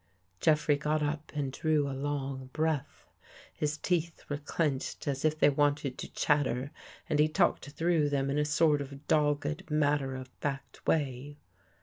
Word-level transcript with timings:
*' 0.23 0.39
Jeffrey 0.41 0.77
got 0.77 1.03
up 1.03 1.31
and 1.35 1.51
drew 1.53 1.87
a 1.87 1.93
long 1.93 2.49
breath. 2.53 3.07
His 3.53 3.77
teeth 3.77 4.23
were 4.29 4.37
clenched 4.39 5.07
as 5.07 5.23
if 5.23 5.37
they 5.37 5.47
wanted 5.47 5.99
to 5.99 6.11
chatter 6.11 6.71
and 7.07 7.19
he 7.19 7.27
talked 7.27 7.69
through 7.69 8.09
them 8.09 8.31
in 8.31 8.39
a 8.39 8.43
sort 8.45 8.81
of 8.81 9.07
dogged 9.07 9.69
matter 9.69 10.15
of 10.15 10.29
fact 10.39 10.83
way. 10.87 11.37